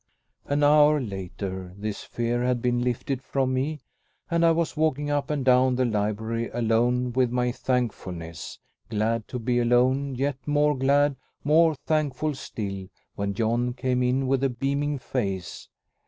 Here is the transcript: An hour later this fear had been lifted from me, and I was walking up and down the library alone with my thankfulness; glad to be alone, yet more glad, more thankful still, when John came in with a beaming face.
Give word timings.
An 0.45 0.63
hour 0.63 0.99
later 0.99 1.75
this 1.77 2.01
fear 2.03 2.41
had 2.43 2.59
been 2.59 2.81
lifted 2.81 3.21
from 3.21 3.53
me, 3.53 3.81
and 4.31 4.43
I 4.43 4.49
was 4.49 4.75
walking 4.75 5.11
up 5.11 5.29
and 5.29 5.45
down 5.45 5.75
the 5.75 5.85
library 5.85 6.49
alone 6.49 7.13
with 7.13 7.29
my 7.29 7.51
thankfulness; 7.51 8.57
glad 8.89 9.27
to 9.27 9.37
be 9.37 9.59
alone, 9.59 10.15
yet 10.15 10.37
more 10.47 10.75
glad, 10.75 11.17
more 11.43 11.75
thankful 11.85 12.33
still, 12.33 12.87
when 13.13 13.35
John 13.35 13.73
came 13.75 14.01
in 14.01 14.25
with 14.25 14.43
a 14.43 14.49
beaming 14.49 14.97
face. 14.97 15.67